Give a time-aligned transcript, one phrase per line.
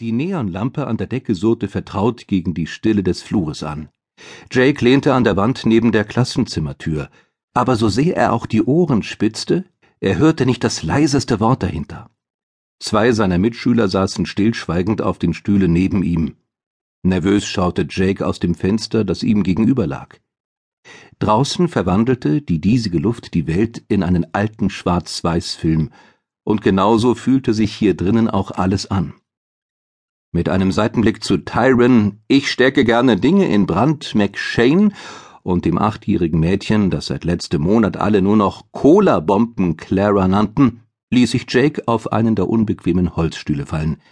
[0.00, 3.88] Die Neonlampe an der Decke surrte vertraut gegen die Stille des Flures an.
[4.48, 7.10] Jake lehnte an der Wand neben der Klassenzimmertür,
[7.52, 9.64] aber so sehr er auch die Ohren spitzte,
[9.98, 12.10] er hörte nicht das leiseste Wort dahinter.
[12.78, 16.36] Zwei seiner Mitschüler saßen stillschweigend auf den Stühlen neben ihm.
[17.02, 20.16] Nervös schaute Jake aus dem Fenster, das ihm gegenüber lag.
[21.18, 25.90] Draußen verwandelte die diesige Luft die Welt in einen alten Schwarz-Weiß-Film,
[26.44, 29.14] und genauso fühlte sich hier drinnen auch alles an.
[30.30, 34.92] Mit einem Seitenblick zu Tyron, ich stecke gerne Dinge in Brand McShane
[35.42, 41.30] und dem achtjährigen Mädchen, das seit letztem Monat alle nur noch Cola-Bomben Clara nannten, ließ
[41.30, 44.02] sich Jake auf einen der unbequemen Holzstühle fallen.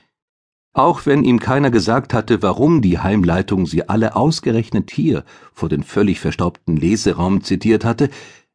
[0.72, 5.82] Auch wenn ihm keiner gesagt hatte, warum die Heimleitung sie alle ausgerechnet hier vor den
[5.82, 8.08] völlig verstaubten Leseraum zitiert hatte,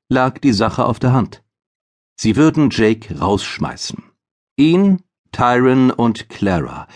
[0.09, 1.43] lag die Sache auf der Hand.
[2.15, 4.01] Sie würden Jake rausschmeißen.
[4.57, 6.87] Ihn, Tyron und Clara,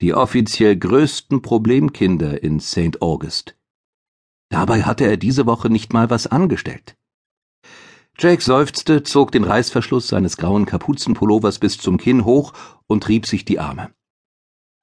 [0.00, 3.02] die offiziell größten Problemkinder in St.
[3.02, 3.56] August.
[4.48, 6.96] Dabei hatte er diese Woche nicht mal was angestellt.
[8.18, 12.52] Jake seufzte, zog den Reißverschluss seines grauen Kapuzenpullovers bis zum Kinn hoch
[12.86, 13.90] und rieb sich die Arme.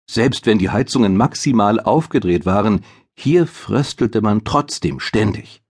[0.09, 5.63] Selbst wenn die Heizungen maximal aufgedreht waren, hier fröstelte man trotzdem ständig.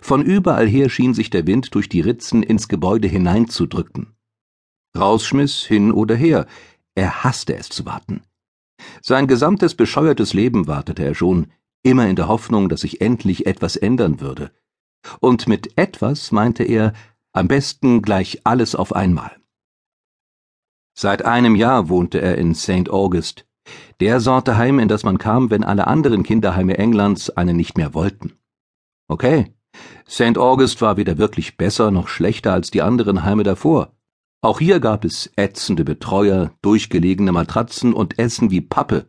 [0.00, 4.16] Von überall her schien sich der Wind durch die Ritzen ins Gebäude hineinzudrücken.
[4.96, 6.46] Rausschmiss hin oder her,
[6.94, 8.22] er hasste es zu warten.
[9.00, 11.48] Sein gesamtes bescheuertes Leben wartete er schon,
[11.82, 14.52] immer in der Hoffnung, dass sich endlich etwas ändern würde.
[15.20, 16.92] Und mit etwas meinte er
[17.32, 19.36] am besten gleich alles auf einmal.
[20.94, 22.90] Seit einem Jahr wohnte er in St.
[22.90, 23.46] August,
[24.00, 27.94] der Sorte Heim, in das man kam, wenn alle anderen Kinderheime Englands einen nicht mehr
[27.94, 28.34] wollten.
[29.08, 29.54] Okay,
[30.08, 30.36] St.
[30.36, 33.94] August war weder wirklich besser noch schlechter als die anderen Heime davor,
[34.42, 39.08] auch hier gab es ätzende Betreuer, durchgelegene Matratzen und Essen wie Pappe.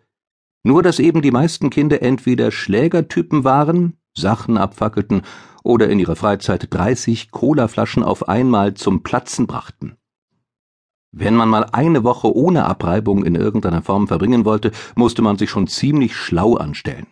[0.63, 5.23] Nur dass eben die meisten Kinder entweder Schlägertypen waren, Sachen abfackelten
[5.63, 9.97] oder in ihrer Freizeit 30 Colaflaschen auf einmal zum Platzen brachten.
[11.11, 15.49] Wenn man mal eine Woche ohne Abreibung in irgendeiner Form verbringen wollte, musste man sich
[15.49, 17.07] schon ziemlich schlau anstellen.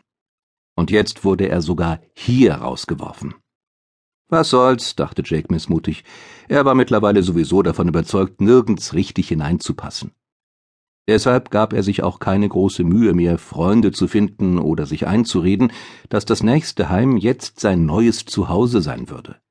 [0.75, 3.33] Und jetzt wurde er sogar hier rausgeworfen.
[4.31, 6.05] Was soll's, dachte Jake missmutig.
[6.47, 10.11] Er war mittlerweile sowieso davon überzeugt, nirgends richtig hineinzupassen.
[11.05, 15.73] Deshalb gab er sich auch keine große Mühe mehr, Freunde zu finden oder sich einzureden,
[16.07, 19.41] dass das nächste Heim jetzt sein neues Zuhause sein würde.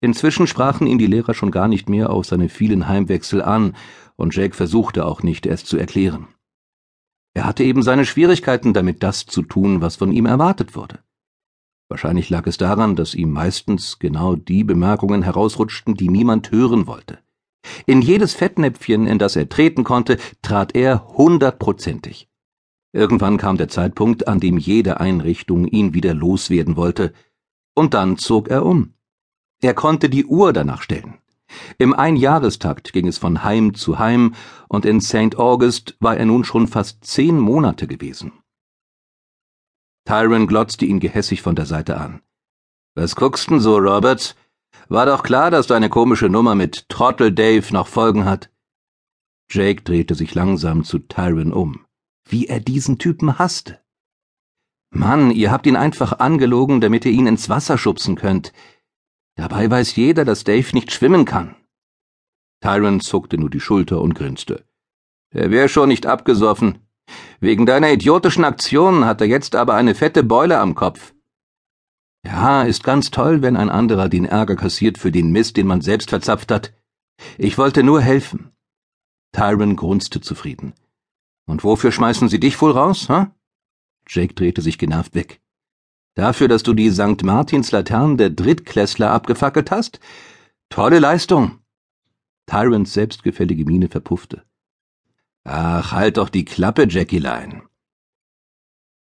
[0.00, 3.76] Inzwischen sprachen ihn die Lehrer schon gar nicht mehr auf seine vielen Heimwechsel an,
[4.16, 6.28] und Jake versuchte auch nicht, es zu erklären.
[7.34, 11.00] Er hatte eben seine Schwierigkeiten damit, das zu tun, was von ihm erwartet wurde.
[11.90, 17.18] Wahrscheinlich lag es daran, dass ihm meistens genau die Bemerkungen herausrutschten, die niemand hören wollte.
[17.84, 22.28] In jedes Fettnäpfchen, in das er treten konnte, trat er hundertprozentig.
[22.92, 27.12] Irgendwann kam der Zeitpunkt, an dem jede Einrichtung ihn wieder loswerden wollte,
[27.74, 28.94] und dann zog er um.
[29.60, 31.18] Er konnte die Uhr danach stellen.
[31.76, 34.34] Im Einjahrestakt ging es von Heim zu Heim,
[34.68, 35.36] und in St.
[35.36, 38.32] August war er nun schon fast zehn Monate gewesen.
[40.04, 42.22] Tyron glotzte ihn gehässig von der Seite an.
[42.94, 44.36] Was guckst denn so, Robert?
[44.88, 48.50] War doch klar, dass deine komische Nummer mit Trottel Dave noch Folgen hat.
[49.50, 51.86] Jake drehte sich langsam zu Tyron um.
[52.28, 53.80] Wie er diesen Typen hasste.
[54.90, 58.52] Mann, ihr habt ihn einfach angelogen, damit ihr ihn ins Wasser schubsen könnt.
[59.36, 61.54] Dabei weiß jeder, dass Dave nicht schwimmen kann.
[62.60, 64.64] Tyron zuckte nur die Schulter und grinste.
[65.30, 66.80] Er wäre schon nicht abgesoffen.
[67.40, 71.14] Wegen deiner idiotischen Aktion hat er jetzt aber eine fette Beule am Kopf.
[72.24, 75.80] Ja, ist ganz toll, wenn ein anderer den Ärger kassiert für den Mist, den man
[75.80, 76.74] selbst verzapft hat.
[77.38, 78.50] Ich wollte nur helfen.
[79.32, 80.74] Tyron grunzte zufrieden.
[81.46, 83.34] Und wofür schmeißen sie dich wohl raus, ha?
[84.06, 85.40] Jake drehte sich genervt weg.
[86.14, 87.22] Dafür, dass du die St.
[87.22, 90.00] Martins Laternen der Drittklässler abgefackelt hast?
[90.68, 91.60] Tolle Leistung.
[92.46, 94.44] Tyrons selbstgefällige Miene verpuffte.
[95.44, 97.62] Ach, halt doch die Klappe, Jackielein.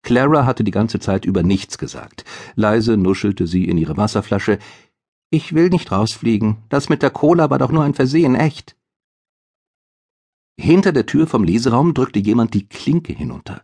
[0.02, 2.24] Clara hatte die ganze Zeit über nichts gesagt.
[2.54, 4.58] Leise nuschelte sie in ihre Wasserflasche.
[5.30, 6.58] Ich will nicht rausfliegen.
[6.68, 8.76] Das mit der Cola war doch nur ein Versehen, echt.
[10.58, 13.62] Hinter der Tür vom Leseraum drückte jemand die Klinke hinunter.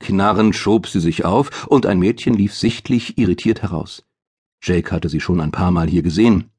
[0.00, 4.04] Knarrend schob sie sich auf, und ein Mädchen lief sichtlich irritiert heraus.
[4.62, 6.51] Jake hatte sie schon ein paar Mal hier gesehen.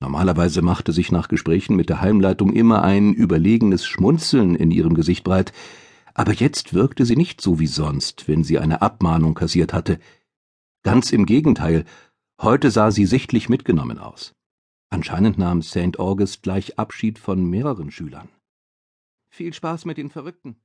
[0.00, 5.24] Normalerweise machte sich nach Gesprächen mit der Heimleitung immer ein überlegenes Schmunzeln in ihrem Gesicht
[5.24, 5.52] breit,
[6.14, 9.98] aber jetzt wirkte sie nicht so wie sonst, wenn sie eine Abmahnung kassiert hatte.
[10.84, 11.84] Ganz im Gegenteil,
[12.40, 14.34] heute sah sie sichtlich mitgenommen aus.
[14.90, 15.98] Anscheinend nahm St.
[15.98, 18.28] August gleich Abschied von mehreren Schülern.
[19.30, 20.60] Viel Spaß mit den Verrückten.